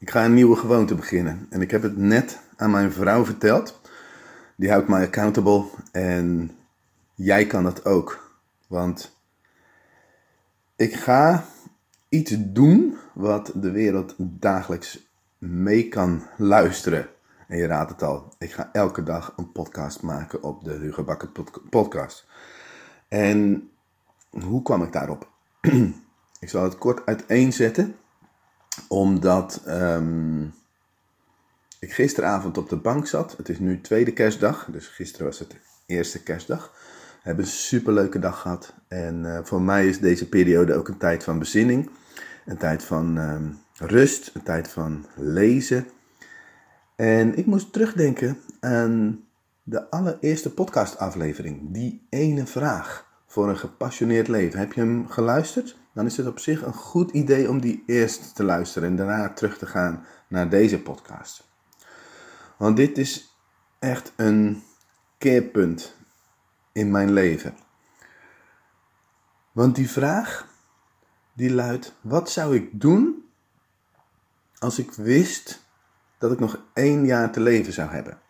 Ik 0.00 0.10
ga 0.10 0.24
een 0.24 0.34
nieuwe 0.34 0.56
gewoonte 0.56 0.94
beginnen. 0.94 1.46
En 1.50 1.60
ik 1.60 1.70
heb 1.70 1.82
het 1.82 1.96
net 1.96 2.40
aan 2.56 2.70
mijn 2.70 2.92
vrouw 2.92 3.24
verteld. 3.24 3.80
Die 4.56 4.70
houdt 4.70 4.88
mij 4.88 5.06
accountable. 5.06 5.64
En 5.92 6.50
jij 7.14 7.46
kan 7.46 7.62
dat 7.62 7.84
ook. 7.84 8.38
Want 8.66 9.16
ik 10.76 10.94
ga 10.94 11.44
iets 12.08 12.34
doen 12.38 12.96
wat 13.14 13.52
de 13.54 13.70
wereld 13.70 14.14
dagelijks 14.18 15.10
mee 15.38 15.88
kan 15.88 16.22
luisteren. 16.36 17.08
En 17.48 17.56
je 17.56 17.66
raadt 17.66 17.90
het 17.90 18.02
al, 18.02 18.34
ik 18.38 18.52
ga 18.52 18.70
elke 18.72 19.02
dag 19.02 19.32
een 19.36 19.52
podcast 19.52 20.02
maken 20.02 20.42
op 20.42 20.64
de 20.64 20.72
Hugo 20.72 21.04
Bakker 21.04 21.28
podcast. 21.70 22.26
En 23.08 23.70
hoe 24.30 24.62
kwam 24.62 24.82
ik 24.82 24.92
daarop? 24.92 25.28
ik 26.40 26.48
zal 26.48 26.62
het 26.62 26.78
kort 26.78 27.06
uiteenzetten 27.06 27.96
omdat 28.88 29.62
um, 29.68 30.54
ik 31.78 31.92
gisteravond 31.92 32.58
op 32.58 32.68
de 32.68 32.76
bank 32.76 33.06
zat. 33.06 33.36
Het 33.36 33.48
is 33.48 33.58
nu 33.58 33.80
tweede 33.80 34.12
kerstdag, 34.12 34.68
dus 34.70 34.86
gisteren 34.86 35.26
was 35.26 35.38
het 35.38 35.56
eerste 35.86 36.22
kerstdag. 36.22 36.72
We 37.20 37.26
hebben 37.26 37.44
een 37.44 37.50
superleuke 37.50 38.18
dag 38.18 38.40
gehad. 38.40 38.74
En 38.88 39.24
uh, 39.24 39.38
voor 39.42 39.62
mij 39.62 39.88
is 39.88 39.98
deze 39.98 40.28
periode 40.28 40.74
ook 40.74 40.88
een 40.88 40.98
tijd 40.98 41.24
van 41.24 41.38
bezinning. 41.38 41.90
Een 42.46 42.56
tijd 42.56 42.84
van 42.84 43.16
um, 43.16 43.58
rust, 43.74 44.30
een 44.34 44.42
tijd 44.42 44.68
van 44.68 45.06
lezen. 45.16 45.86
En 46.96 47.36
ik 47.38 47.46
moest 47.46 47.72
terugdenken 47.72 48.38
aan 48.60 49.24
de 49.62 49.90
allereerste 49.90 50.54
podcastaflevering. 50.54 51.72
Die 51.72 52.06
ene 52.10 52.46
vraag 52.46 53.06
voor 53.26 53.48
een 53.48 53.58
gepassioneerd 53.58 54.28
leven. 54.28 54.58
Heb 54.58 54.72
je 54.72 54.80
hem 54.80 55.08
geluisterd? 55.08 55.76
Dan 55.92 56.06
is 56.06 56.16
het 56.16 56.26
op 56.26 56.38
zich 56.38 56.62
een 56.62 56.74
goed 56.74 57.10
idee 57.10 57.48
om 57.48 57.60
die 57.60 57.82
eerst 57.86 58.34
te 58.34 58.44
luisteren 58.44 58.88
en 58.88 58.96
daarna 58.96 59.32
terug 59.32 59.58
te 59.58 59.66
gaan 59.66 60.04
naar 60.28 60.48
deze 60.48 60.82
podcast. 60.82 61.48
Want 62.56 62.76
dit 62.76 62.98
is 62.98 63.36
echt 63.78 64.12
een 64.16 64.62
keerpunt 65.18 65.96
in 66.72 66.90
mijn 66.90 67.12
leven. 67.12 67.56
Want 69.52 69.74
die 69.74 69.90
vraag 69.90 70.48
die 71.32 71.52
luidt: 71.52 71.94
wat 72.00 72.30
zou 72.30 72.54
ik 72.54 72.80
doen 72.80 73.24
als 74.58 74.78
ik 74.78 74.92
wist 74.92 75.64
dat 76.18 76.32
ik 76.32 76.38
nog 76.38 76.60
één 76.72 77.06
jaar 77.06 77.32
te 77.32 77.40
leven 77.40 77.72
zou 77.72 77.90
hebben? 77.90 78.20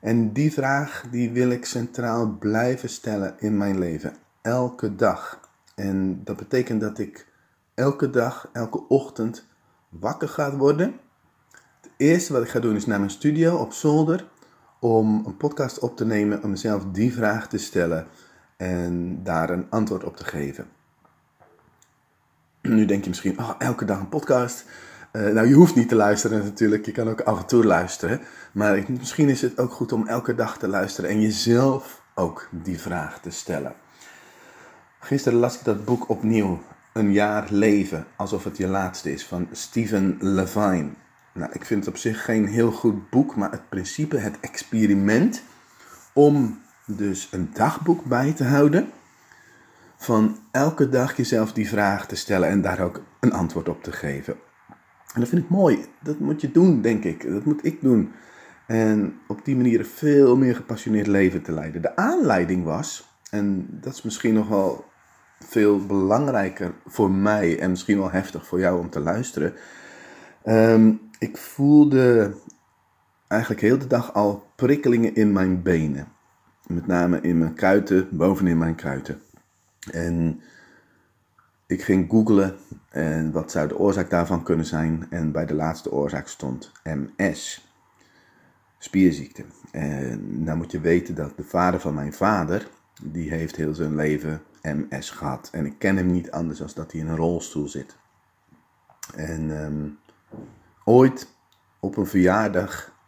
En 0.00 0.32
die 0.32 0.52
vraag 0.52 1.04
die 1.10 1.30
wil 1.30 1.50
ik 1.50 1.64
centraal 1.64 2.28
blijven 2.38 2.88
stellen 2.88 3.34
in 3.38 3.56
mijn 3.56 3.78
leven. 3.78 4.16
Elke 4.42 4.94
dag. 4.94 5.40
En 5.74 6.24
dat 6.24 6.36
betekent 6.36 6.80
dat 6.80 6.98
ik 6.98 7.26
elke 7.74 8.10
dag, 8.10 8.48
elke 8.52 8.88
ochtend 8.88 9.46
wakker 9.88 10.28
ga 10.28 10.56
worden. 10.56 11.00
Het 11.80 11.90
eerste 11.96 12.32
wat 12.32 12.42
ik 12.42 12.48
ga 12.48 12.60
doen 12.60 12.76
is 12.76 12.86
naar 12.86 12.98
mijn 12.98 13.10
studio 13.10 13.56
op 13.56 13.72
zolder 13.72 14.28
om 14.78 15.22
een 15.26 15.36
podcast 15.36 15.78
op 15.78 15.96
te 15.96 16.04
nemen 16.04 16.42
om 16.42 16.50
mezelf 16.50 16.84
die 16.92 17.12
vraag 17.12 17.48
te 17.48 17.58
stellen 17.58 18.06
en 18.56 19.22
daar 19.22 19.50
een 19.50 19.66
antwoord 19.70 20.04
op 20.04 20.16
te 20.16 20.24
geven. 20.24 20.68
Nu 22.62 22.84
denk 22.84 23.02
je 23.02 23.08
misschien, 23.08 23.38
oh, 23.38 23.54
elke 23.58 23.84
dag 23.84 24.00
een 24.00 24.08
podcast. 24.08 24.64
Uh, 25.12 25.32
nou, 25.32 25.46
je 25.46 25.54
hoeft 25.54 25.74
niet 25.74 25.88
te 25.88 25.94
luisteren 25.94 26.44
natuurlijk, 26.44 26.86
je 26.86 26.92
kan 26.92 27.08
ook 27.08 27.20
af 27.20 27.38
en 27.40 27.46
toe 27.46 27.64
luisteren. 27.64 28.20
Maar 28.52 28.84
misschien 28.88 29.28
is 29.28 29.42
het 29.42 29.58
ook 29.58 29.72
goed 29.72 29.92
om 29.92 30.06
elke 30.06 30.34
dag 30.34 30.58
te 30.58 30.68
luisteren 30.68 31.10
en 31.10 31.20
jezelf 31.20 32.02
ook 32.14 32.48
die 32.50 32.80
vraag 32.80 33.20
te 33.20 33.30
stellen. 33.30 33.74
Gisteren 35.02 35.38
las 35.38 35.58
ik 35.58 35.64
dat 35.64 35.84
boek 35.84 36.08
opnieuw, 36.08 36.62
Een 36.92 37.12
jaar 37.12 37.46
leven, 37.50 38.06
alsof 38.16 38.44
het 38.44 38.56
je 38.56 38.66
laatste 38.66 39.12
is, 39.12 39.26
van 39.26 39.48
Stephen 39.52 40.16
Levine. 40.20 40.88
Nou, 41.34 41.50
ik 41.52 41.64
vind 41.64 41.84
het 41.84 41.94
op 41.94 42.00
zich 42.00 42.24
geen 42.24 42.46
heel 42.46 42.72
goed 42.72 43.10
boek, 43.10 43.36
maar 43.36 43.50
het 43.50 43.68
principe, 43.68 44.16
het 44.16 44.40
experiment 44.40 45.42
om 46.12 46.60
dus 46.86 47.28
een 47.30 47.50
dagboek 47.52 48.04
bij 48.04 48.32
te 48.32 48.44
houden, 48.44 48.90
van 49.96 50.38
elke 50.50 50.88
dag 50.88 51.16
jezelf 51.16 51.52
die 51.52 51.68
vraag 51.68 52.06
te 52.06 52.16
stellen 52.16 52.48
en 52.48 52.60
daar 52.60 52.80
ook 52.80 53.02
een 53.20 53.32
antwoord 53.32 53.68
op 53.68 53.82
te 53.82 53.92
geven. 53.92 54.34
En 55.14 55.20
dat 55.20 55.28
vind 55.28 55.42
ik 55.42 55.48
mooi. 55.48 55.84
Dat 56.00 56.18
moet 56.18 56.40
je 56.40 56.50
doen, 56.50 56.80
denk 56.80 57.04
ik. 57.04 57.32
Dat 57.32 57.44
moet 57.44 57.64
ik 57.64 57.80
doen. 57.80 58.12
En 58.66 59.18
op 59.26 59.44
die 59.44 59.56
manier 59.56 59.84
veel 59.84 60.36
meer 60.36 60.56
gepassioneerd 60.56 61.06
leven 61.06 61.42
te 61.42 61.52
leiden. 61.52 61.82
De 61.82 61.96
aanleiding 61.96 62.64
was, 62.64 63.09
en 63.30 63.66
dat 63.70 63.92
is 63.92 64.02
misschien 64.02 64.34
nog 64.34 64.48
wel 64.48 64.84
veel 65.44 65.86
belangrijker 65.86 66.74
voor 66.86 67.10
mij 67.10 67.58
en 67.58 67.70
misschien 67.70 67.98
wel 67.98 68.10
heftig 68.10 68.46
voor 68.46 68.60
jou 68.60 68.78
om 68.78 68.90
te 68.90 69.00
luisteren. 69.00 69.54
Ehm, 70.42 70.92
ik 71.18 71.36
voelde 71.36 72.34
eigenlijk 73.28 73.60
heel 73.60 73.78
de 73.78 73.86
dag 73.86 74.14
al 74.14 74.46
prikkelingen 74.56 75.14
in 75.14 75.32
mijn 75.32 75.62
benen. 75.62 76.08
Met 76.66 76.86
name 76.86 77.20
in 77.20 77.38
mijn 77.38 77.54
kuiten, 77.54 78.08
bovenin 78.10 78.58
mijn 78.58 78.74
kuiten. 78.74 79.20
En 79.90 80.40
ik 81.66 81.82
ging 81.82 82.10
googlen 82.10 82.56
en 82.88 83.32
wat 83.32 83.50
zou 83.50 83.68
de 83.68 83.78
oorzaak 83.78 84.10
daarvan 84.10 84.42
kunnen 84.42 84.66
zijn. 84.66 85.06
En 85.10 85.32
bij 85.32 85.46
de 85.46 85.54
laatste 85.54 85.92
oorzaak 85.92 86.28
stond 86.28 86.72
MS, 86.82 87.72
spierziekte. 88.78 89.44
En 89.70 90.42
nou 90.44 90.56
moet 90.56 90.70
je 90.72 90.80
weten 90.80 91.14
dat 91.14 91.36
de 91.36 91.44
vader 91.44 91.80
van 91.80 91.94
mijn 91.94 92.12
vader, 92.12 92.68
die 93.02 93.30
heeft 93.30 93.56
heel 93.56 93.74
zijn 93.74 93.94
leven 93.94 94.42
MS 94.62 95.10
gehad. 95.10 95.48
En 95.52 95.66
ik 95.66 95.78
ken 95.78 95.96
hem 95.96 96.06
niet 96.06 96.30
anders 96.30 96.58
dan 96.58 96.74
dat 96.74 96.92
hij 96.92 97.00
in 97.00 97.08
een 97.08 97.16
rolstoel 97.16 97.68
zit. 97.68 97.96
En 99.14 99.50
um, 99.50 99.98
ooit 100.84 101.34
op 101.80 101.96
een 101.96 102.06
verjaardag 102.06 102.98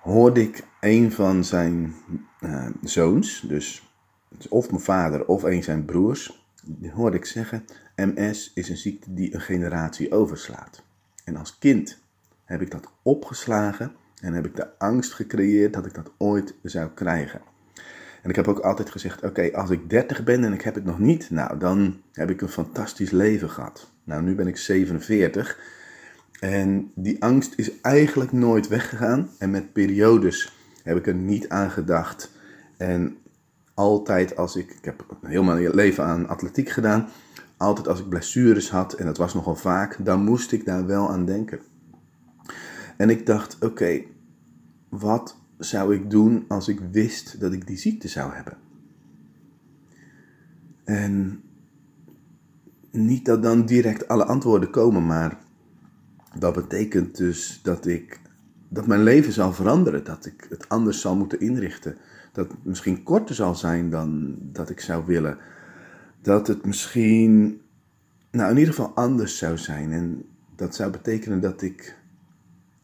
hoorde 0.00 0.42
ik 0.42 0.66
een 0.80 1.12
van 1.12 1.44
zijn 1.44 1.94
uh, 2.40 2.66
zoons, 2.82 3.40
dus 3.40 3.92
of 4.48 4.70
mijn 4.70 4.82
vader 4.82 5.26
of 5.26 5.42
een 5.42 5.62
zijn 5.62 5.84
broers, 5.84 6.46
hoorde 6.92 7.16
ik 7.16 7.24
zeggen: 7.24 7.64
MS 7.96 8.52
is 8.54 8.68
een 8.68 8.76
ziekte 8.76 9.14
die 9.14 9.34
een 9.34 9.40
generatie 9.40 10.12
overslaat. 10.12 10.82
En 11.24 11.36
als 11.36 11.58
kind 11.58 11.98
heb 12.44 12.60
ik 12.60 12.70
dat 12.70 12.92
opgeslagen 13.02 13.92
en 14.20 14.32
heb 14.32 14.46
ik 14.46 14.56
de 14.56 14.78
angst 14.78 15.12
gecreëerd 15.12 15.72
dat 15.72 15.86
ik 15.86 15.94
dat 15.94 16.10
ooit 16.18 16.54
zou 16.62 16.90
krijgen. 16.90 17.40
En 18.28 18.34
ik 18.34 18.46
heb 18.46 18.56
ook 18.56 18.64
altijd 18.64 18.90
gezegd: 18.90 19.22
oké, 19.22 19.52
als 19.52 19.70
ik 19.70 19.90
30 19.90 20.24
ben 20.24 20.44
en 20.44 20.52
ik 20.52 20.62
heb 20.62 20.74
het 20.74 20.84
nog 20.84 20.98
niet, 20.98 21.30
nou 21.30 21.58
dan 21.58 22.00
heb 22.12 22.30
ik 22.30 22.40
een 22.40 22.48
fantastisch 22.48 23.10
leven 23.10 23.50
gehad. 23.50 23.90
Nou, 24.04 24.22
nu 24.22 24.34
ben 24.34 24.46
ik 24.46 24.56
47 24.56 25.58
en 26.40 26.92
die 26.94 27.22
angst 27.22 27.52
is 27.56 27.80
eigenlijk 27.80 28.32
nooit 28.32 28.68
weggegaan. 28.68 29.30
En 29.38 29.50
met 29.50 29.72
periodes 29.72 30.56
heb 30.82 30.96
ik 30.96 31.06
er 31.06 31.14
niet 31.14 31.48
aan 31.48 31.70
gedacht. 31.70 32.32
En 32.76 33.16
altijd 33.74 34.36
als 34.36 34.56
ik, 34.56 34.70
ik 34.70 34.84
heb 34.84 35.16
heel 35.22 35.42
mijn 35.42 35.74
leven 35.74 36.04
aan 36.04 36.28
atletiek 36.28 36.68
gedaan, 36.68 37.08
altijd 37.56 37.88
als 37.88 38.00
ik 38.00 38.08
blessures 38.08 38.70
had, 38.70 38.92
en 38.92 39.06
dat 39.06 39.16
was 39.16 39.34
nogal 39.34 39.56
vaak, 39.56 39.96
dan 40.04 40.24
moest 40.24 40.52
ik 40.52 40.64
daar 40.64 40.86
wel 40.86 41.10
aan 41.10 41.24
denken. 41.24 41.60
En 42.96 43.10
ik 43.10 43.26
dacht, 43.26 43.56
oké, 43.60 44.02
wat 44.88 45.36
zou 45.58 45.94
ik 45.94 46.10
doen 46.10 46.44
als 46.48 46.68
ik 46.68 46.80
wist 46.92 47.40
dat 47.40 47.52
ik 47.52 47.66
die 47.66 47.76
ziekte 47.76 48.08
zou 48.08 48.32
hebben? 48.32 48.56
En 50.84 51.42
niet 52.90 53.24
dat 53.24 53.42
dan 53.42 53.66
direct 53.66 54.08
alle 54.08 54.24
antwoorden 54.24 54.70
komen, 54.70 55.06
maar 55.06 55.38
dat 56.38 56.54
betekent 56.54 57.16
dus 57.16 57.60
dat 57.62 57.86
ik 57.86 58.20
dat 58.68 58.86
mijn 58.86 59.02
leven 59.02 59.32
zal 59.32 59.52
veranderen, 59.52 60.04
dat 60.04 60.26
ik 60.26 60.46
het 60.48 60.68
anders 60.68 61.00
zal 61.00 61.16
moeten 61.16 61.40
inrichten, 61.40 61.96
dat 62.32 62.50
het 62.50 62.64
misschien 62.64 63.02
korter 63.02 63.34
zal 63.34 63.54
zijn 63.54 63.90
dan 63.90 64.36
dat 64.40 64.70
ik 64.70 64.80
zou 64.80 65.06
willen, 65.06 65.38
dat 66.22 66.46
het 66.46 66.66
misschien, 66.66 67.60
nou 68.30 68.50
in 68.50 68.58
ieder 68.58 68.74
geval 68.74 68.94
anders 68.94 69.38
zou 69.38 69.58
zijn 69.58 69.92
en 69.92 70.24
dat 70.56 70.74
zou 70.74 70.90
betekenen 70.90 71.40
dat 71.40 71.62
ik 71.62 71.96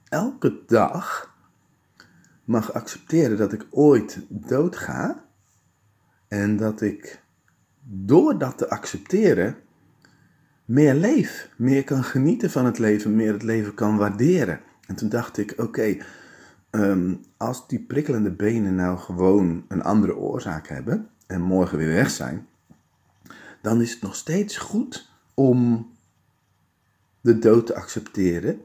elke 0.09 0.61
dag 0.67 1.34
mag 2.45 2.73
accepteren 2.73 3.37
dat 3.37 3.53
ik 3.53 3.67
ooit 3.71 4.19
doodga 4.29 5.25
en 6.29 6.57
dat 6.57 6.81
ik 6.81 7.23
door 7.83 8.39
dat 8.39 8.59
te 8.59 8.71
accepteren 8.71 9.57
meer 10.65 10.95
leef, 10.95 11.51
meer 11.57 11.85
kan 11.85 12.05
genieten 12.05 12.51
van 12.51 12.65
het 12.65 12.79
leven, 12.79 13.17
meer 13.17 13.33
het 13.33 13.43
leven 13.43 13.75
kan 13.75 13.97
waarderen. 13.97 14.61
En 14.87 14.95
toen 14.95 15.09
dacht 15.09 15.39
ik, 15.39 15.55
oké, 15.57 15.97
ehm, 16.71 17.15
als 17.37 17.69
die 17.69 17.81
prikkelende 17.81 18.31
benen 18.31 18.75
nou 18.75 18.99
gewoon 18.99 19.65
een 19.69 19.83
andere 19.83 20.17
oorzaak 20.17 20.69
hebben 20.69 21.09
en 21.27 21.41
morgen 21.41 21.79
weer 21.79 21.95
weg 21.95 22.11
zijn, 22.11 22.47
dan 23.63 23.81
is 23.81 23.93
het 23.93 24.03
nog 24.03 24.17
steeds 24.17 24.57
goed 24.57 25.11
om 25.35 25.91
de 27.21 27.39
dood 27.39 27.67
te 27.67 27.75
accepteren, 27.75 28.61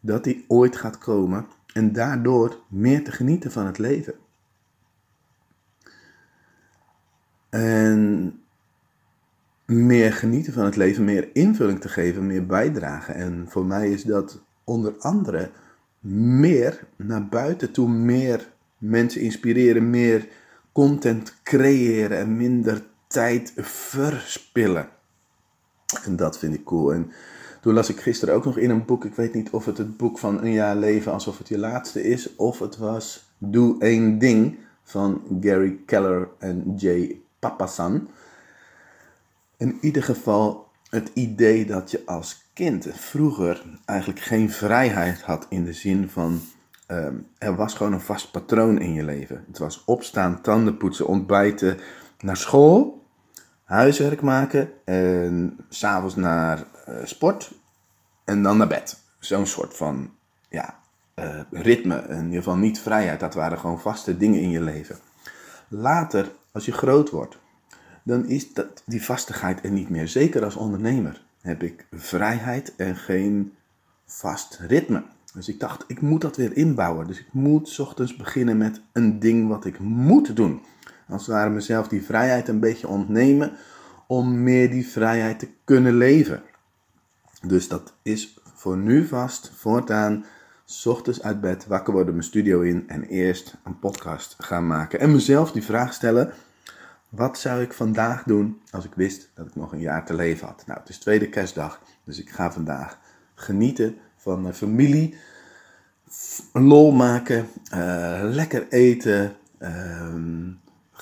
dat 0.00 0.24
die 0.24 0.44
ooit 0.48 0.76
gaat 0.76 0.98
komen 0.98 1.46
en 1.72 1.92
daardoor 1.92 2.58
meer 2.68 3.04
te 3.04 3.12
genieten 3.12 3.52
van 3.52 3.66
het 3.66 3.78
leven. 3.78 4.14
En 7.48 8.34
meer 9.66 10.12
genieten 10.12 10.52
van 10.52 10.64
het 10.64 10.76
leven, 10.76 11.04
meer 11.04 11.28
invulling 11.32 11.80
te 11.80 11.88
geven, 11.88 12.26
meer 12.26 12.46
bijdragen. 12.46 13.14
En 13.14 13.46
voor 13.48 13.66
mij 13.66 13.90
is 13.90 14.02
dat 14.02 14.42
onder 14.64 14.94
andere 14.98 15.50
meer 16.00 16.86
naar 16.96 17.28
buiten 17.28 17.72
toe, 17.72 17.88
meer 17.88 18.52
mensen 18.78 19.20
inspireren, 19.20 19.90
meer 19.90 20.28
content 20.72 21.40
creëren 21.42 22.18
en 22.18 22.36
minder 22.36 22.82
tijd 23.06 23.52
verspillen. 23.56 24.88
En 26.04 26.16
dat 26.16 26.38
vind 26.38 26.54
ik 26.54 26.64
cool. 26.64 26.92
En 26.92 27.12
toen 27.60 27.74
las 27.74 27.88
ik 27.88 28.00
gisteren 28.00 28.34
ook 28.34 28.44
nog 28.44 28.56
in 28.56 28.70
een 28.70 28.84
boek, 28.84 29.04
ik 29.04 29.14
weet 29.14 29.34
niet 29.34 29.50
of 29.50 29.64
het 29.64 29.78
het 29.78 29.96
boek 29.96 30.18
van 30.18 30.42
een 30.42 30.52
jaar 30.52 30.76
leven 30.76 31.12
alsof 31.12 31.38
het 31.38 31.48
je 31.48 31.58
laatste 31.58 32.02
is, 32.02 32.36
of 32.36 32.58
het 32.58 32.76
was 32.76 33.28
Doe 33.38 33.80
één 33.80 34.18
ding 34.18 34.58
van 34.82 35.22
Gary 35.40 35.78
Keller 35.86 36.28
en 36.38 36.74
Jay 36.76 37.20
Papasan. 37.38 38.08
In 39.56 39.78
ieder 39.80 40.02
geval 40.02 40.68
het 40.90 41.10
idee 41.14 41.66
dat 41.66 41.90
je 41.90 42.02
als 42.06 42.44
kind 42.52 42.86
vroeger 42.92 43.64
eigenlijk 43.84 44.20
geen 44.20 44.50
vrijheid 44.50 45.22
had 45.22 45.46
in 45.48 45.64
de 45.64 45.72
zin 45.72 46.08
van 46.08 46.40
ehm, 46.86 47.14
er 47.38 47.56
was 47.56 47.74
gewoon 47.74 47.92
een 47.92 48.00
vast 48.00 48.30
patroon 48.30 48.80
in 48.80 48.92
je 48.92 49.04
leven. 49.04 49.44
Het 49.46 49.58
was 49.58 49.82
opstaan, 49.84 50.40
tanden 50.40 50.76
poetsen, 50.76 51.06
ontbijten, 51.06 51.78
naar 52.20 52.36
school, 52.36 52.99
huiswerk 53.70 54.22
maken 54.22 54.70
en 54.84 55.56
s'avonds 55.68 56.16
naar 56.16 56.58
uh, 56.58 56.94
sport 57.04 57.52
en 58.24 58.42
dan 58.42 58.56
naar 58.56 58.66
bed. 58.66 58.98
Zo'n 59.18 59.46
soort 59.46 59.76
van 59.76 60.10
ja, 60.48 60.78
uh, 61.14 61.40
ritme, 61.50 62.04
in 62.08 62.24
ieder 62.24 62.36
geval 62.36 62.56
niet 62.56 62.80
vrijheid. 62.80 63.20
Dat 63.20 63.34
waren 63.34 63.58
gewoon 63.58 63.80
vaste 63.80 64.16
dingen 64.16 64.40
in 64.40 64.50
je 64.50 64.60
leven. 64.60 64.96
Later, 65.68 66.32
als 66.52 66.64
je 66.64 66.72
groot 66.72 67.10
wordt, 67.10 67.38
dan 68.02 68.26
is 68.26 68.52
dat, 68.52 68.82
die 68.86 69.04
vastigheid 69.04 69.64
er 69.64 69.70
niet 69.70 69.88
meer. 69.88 70.08
Zeker 70.08 70.44
als 70.44 70.56
ondernemer 70.56 71.22
heb 71.40 71.62
ik 71.62 71.86
vrijheid 71.90 72.76
en 72.76 72.96
geen 72.96 73.54
vast 74.06 74.58
ritme. 74.66 75.02
Dus 75.34 75.48
ik 75.48 75.60
dacht, 75.60 75.84
ik 75.86 76.00
moet 76.00 76.20
dat 76.20 76.36
weer 76.36 76.56
inbouwen. 76.56 77.06
Dus 77.06 77.18
ik 77.18 77.32
moet 77.32 77.78
ochtends 77.78 78.16
beginnen 78.16 78.56
met 78.56 78.80
een 78.92 79.18
ding 79.18 79.48
wat 79.48 79.64
ik 79.64 79.78
moet 79.78 80.36
doen. 80.36 80.62
Als 81.10 81.26
het 81.26 81.34
ware 81.34 81.50
mezelf 81.50 81.88
die 81.88 82.04
vrijheid 82.04 82.48
een 82.48 82.60
beetje 82.60 82.88
ontnemen 82.88 83.52
om 84.06 84.42
meer 84.42 84.70
die 84.70 84.88
vrijheid 84.88 85.38
te 85.38 85.48
kunnen 85.64 85.96
leven. 85.96 86.42
Dus 87.46 87.68
dat 87.68 87.94
is 88.02 88.38
voor 88.54 88.76
nu 88.76 89.06
vast, 89.06 89.52
voortaan, 89.54 90.24
s 90.64 90.86
ochtends 90.86 91.22
uit 91.22 91.40
bed, 91.40 91.66
wakker 91.66 91.92
worden, 91.92 92.14
mijn 92.14 92.26
studio 92.26 92.60
in 92.60 92.88
en 92.88 93.04
eerst 93.04 93.56
een 93.64 93.78
podcast 93.78 94.36
gaan 94.38 94.66
maken. 94.66 95.00
En 95.00 95.12
mezelf 95.12 95.52
die 95.52 95.64
vraag 95.64 95.92
stellen, 95.92 96.32
wat 97.08 97.38
zou 97.38 97.62
ik 97.62 97.72
vandaag 97.72 98.22
doen 98.22 98.60
als 98.70 98.84
ik 98.84 98.94
wist 98.94 99.30
dat 99.34 99.46
ik 99.46 99.54
nog 99.54 99.72
een 99.72 99.80
jaar 99.80 100.04
te 100.06 100.14
leven 100.14 100.46
had? 100.46 100.62
Nou, 100.66 100.80
het 100.80 100.88
is 100.88 100.98
tweede 100.98 101.28
kerstdag, 101.28 101.80
dus 102.04 102.20
ik 102.20 102.30
ga 102.30 102.52
vandaag 102.52 102.98
genieten 103.34 103.96
van 104.16 104.42
mijn 104.42 104.54
familie, 104.54 105.16
lol 106.52 106.92
maken, 106.92 107.46
uh, 107.74 108.20
lekker 108.22 108.68
eten, 108.68 109.36
uh, 109.58 110.14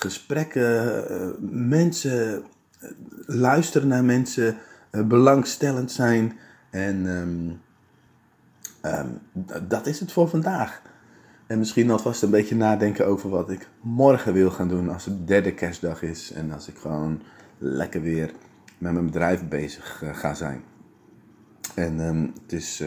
gesprekken, 0.01 1.05
uh, 1.11 1.29
mensen, 1.39 2.43
luisteren 3.25 3.87
naar 3.87 4.03
mensen, 4.03 4.57
belangstellend 4.91 5.91
zijn. 5.91 6.37
En 6.69 7.05
um, 7.05 7.61
um, 8.81 9.19
dat 9.67 9.87
is 9.87 9.99
het 9.99 10.11
voor 10.11 10.29
vandaag. 10.29 10.81
En 11.47 11.59
misschien 11.59 11.91
alvast 11.91 12.23
een 12.23 12.29
beetje 12.29 12.55
nadenken 12.55 13.07
over 13.07 13.29
wat 13.29 13.49
ik 13.49 13.67
morgen 13.81 14.33
wil 14.33 14.51
gaan 14.51 14.67
doen 14.67 14.89
als 14.89 15.05
het 15.05 15.27
derde 15.27 15.53
kerstdag 15.53 16.01
is. 16.01 16.31
En 16.31 16.51
als 16.51 16.67
ik 16.67 16.77
gewoon 16.77 17.21
lekker 17.57 18.01
weer 18.01 18.31
met 18.77 18.91
mijn 18.93 19.05
bedrijf 19.05 19.47
bezig 19.47 20.03
ga 20.13 20.33
zijn. 20.33 20.63
En 21.75 21.99
um, 21.99 22.33
het 22.43 22.53
is 22.53 22.83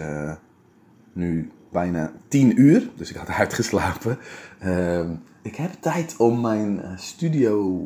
nu 1.12 1.50
bijna 1.72 2.12
tien 2.28 2.60
uur, 2.60 2.90
dus 2.96 3.10
ik 3.10 3.16
had 3.16 3.28
uitgeslapen. 3.42 4.18
Uh, 4.64 5.10
ik 5.42 5.56
heb 5.56 5.70
tijd 5.80 6.14
om 6.16 6.40
mijn 6.40 6.78
uh, 6.78 6.96
studio. 6.96 7.80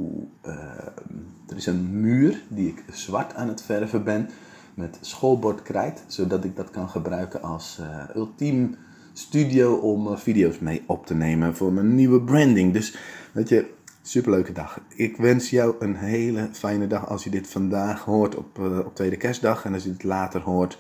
er 1.49 1.57
is 1.57 1.67
een 1.67 2.01
muur 2.01 2.43
die 2.49 2.69
ik 2.69 2.85
zwart 2.93 3.35
aan 3.35 3.49
het 3.49 3.63
verven 3.63 4.05
ben 4.05 4.29
met 4.75 4.99
schoolbord 5.01 5.63
krijt, 5.63 6.05
zodat 6.07 6.45
ik 6.45 6.57
dat 6.57 6.71
kan 6.71 6.89
gebruiken 6.89 7.43
als 7.43 7.81
ultiem 8.15 8.77
studio 9.13 9.75
om 9.75 10.19
video's 10.19 10.59
mee 10.59 10.83
op 10.87 11.07
te 11.07 11.15
nemen 11.15 11.57
voor 11.57 11.73
mijn 11.73 11.95
nieuwe 11.95 12.23
branding. 12.23 12.73
Dus 12.73 12.97
weet 13.33 13.49
je, 13.49 13.75
superleuke 14.03 14.53
dag. 14.53 14.81
Ik 14.89 15.17
wens 15.17 15.51
jou 15.51 15.75
een 15.79 15.97
hele 15.97 16.49
fijne 16.53 16.87
dag 16.87 17.09
als 17.09 17.25
je 17.25 17.31
dit 17.31 17.47
vandaag 17.47 18.05
hoort 18.05 18.37
op, 18.37 18.59
op 18.59 18.95
tweede 18.95 19.17
kerstdag. 19.17 19.65
En 19.65 19.75
als 19.75 19.85
je 19.85 19.91
het 19.91 20.05
later 20.05 20.41
hoort, 20.41 20.79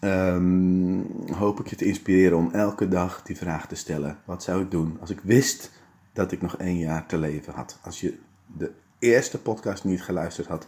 um, 0.00 1.06
hoop 1.32 1.60
ik 1.60 1.66
je 1.66 1.76
te 1.76 1.84
inspireren 1.84 2.38
om 2.38 2.50
elke 2.52 2.88
dag 2.88 3.22
die 3.22 3.36
vraag 3.36 3.66
te 3.66 3.74
stellen. 3.74 4.18
Wat 4.24 4.42
zou 4.42 4.62
ik 4.62 4.70
doen 4.70 4.96
als 5.00 5.10
ik 5.10 5.20
wist 5.22 5.70
dat 6.12 6.32
ik 6.32 6.42
nog 6.42 6.56
één 6.56 6.78
jaar 6.78 7.06
te 7.06 7.18
leven 7.18 7.52
had? 7.52 7.78
Als 7.82 8.00
je 8.00 8.18
de 8.46 8.72
eerste 8.98 9.38
podcast 9.38 9.84
niet 9.84 10.02
geluisterd 10.02 10.46
had, 10.46 10.66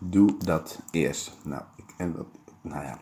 doe 0.00 0.34
dat 0.38 0.78
eerst. 0.90 1.32
Nou, 1.44 1.62
ik, 1.76 1.84
en 1.96 2.16
nou 2.62 2.84
ja. 2.84 2.98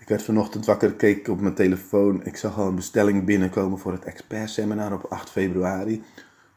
Ik 0.00 0.08
werd 0.14 0.26
vanochtend 0.26 0.66
wakker, 0.66 0.92
keek 0.92 1.28
op 1.28 1.40
mijn 1.40 1.54
telefoon. 1.54 2.24
Ik 2.24 2.36
zag 2.36 2.58
al 2.58 2.66
een 2.66 2.74
bestelling 2.74 3.24
binnenkomen 3.24 3.78
voor 3.78 3.92
het 3.92 4.04
expert 4.04 4.50
seminar 4.50 4.92
op 4.92 5.04
8 5.04 5.30
februari. 5.30 6.02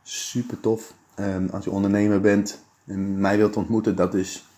Super 0.02 0.60
tof. 0.60 0.94
En 1.16 1.52
als 1.52 1.64
je 1.64 1.72
ondernemer 1.72 2.22
bent 2.22 2.64
en 2.86 3.20
mij 3.20 3.38
wilt 3.38 3.58
ontmoeten, 3.58 3.96
dat 3.96 4.14
is 4.14 4.51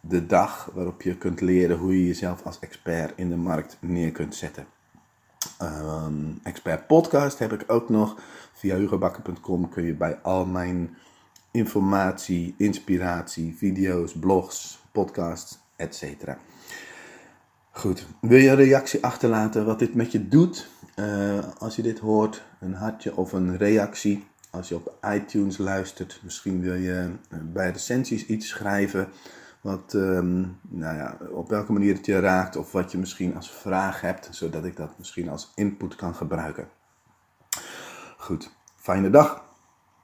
de 0.00 0.26
dag 0.26 0.70
waarop 0.74 1.02
je 1.02 1.16
kunt 1.16 1.40
leren 1.40 1.78
hoe 1.78 2.00
je 2.00 2.06
jezelf 2.06 2.42
als 2.44 2.58
expert 2.58 3.12
in 3.16 3.28
de 3.28 3.36
markt 3.36 3.76
neer 3.80 4.12
kunt 4.12 4.34
zetten. 4.34 4.66
Um, 5.62 6.40
expert 6.42 6.86
podcast 6.86 7.38
heb 7.38 7.52
ik 7.52 7.64
ook 7.66 7.88
nog. 7.88 8.16
Via 8.52 8.76
hugobakker.com 8.76 9.68
kun 9.68 9.84
je 9.84 9.94
bij 9.94 10.18
al 10.22 10.46
mijn 10.46 10.96
informatie, 11.50 12.54
inspiratie, 12.58 13.54
video's, 13.56 14.12
blogs, 14.12 14.78
podcasts, 14.92 15.58
etc. 15.76 16.04
Goed, 17.70 18.06
wil 18.20 18.38
je 18.38 18.48
een 18.48 18.56
reactie 18.56 19.04
achterlaten 19.04 19.66
wat 19.66 19.78
dit 19.78 19.94
met 19.94 20.12
je 20.12 20.28
doet? 20.28 20.68
Uh, 20.96 21.38
als 21.58 21.76
je 21.76 21.82
dit 21.82 21.98
hoort, 21.98 22.42
een 22.60 22.74
hartje 22.74 23.16
of 23.16 23.32
een 23.32 23.56
reactie. 23.56 24.28
Als 24.50 24.68
je 24.68 24.74
op 24.74 24.94
iTunes 25.14 25.58
luistert, 25.58 26.20
misschien 26.22 26.60
wil 26.60 26.74
je 26.74 27.10
eh, 27.28 27.38
bij 27.42 27.70
recensies 27.70 28.26
iets 28.26 28.48
schrijven. 28.48 29.08
Wat, 29.60 29.92
um, 29.92 30.58
nou 30.62 30.96
ja, 30.96 31.18
op 31.30 31.48
welke 31.48 31.72
manier 31.72 31.94
het 31.94 32.06
je 32.06 32.20
raakt 32.20 32.56
of 32.56 32.72
wat 32.72 32.92
je 32.92 32.98
misschien 32.98 33.36
als 33.36 33.50
vraag 33.50 34.00
hebt, 34.00 34.28
zodat 34.30 34.64
ik 34.64 34.76
dat 34.76 34.98
misschien 34.98 35.28
als 35.28 35.52
input 35.54 35.94
kan 35.94 36.14
gebruiken. 36.14 36.68
Goed, 38.16 38.50
fijne 38.76 39.10
dag. 39.10 39.49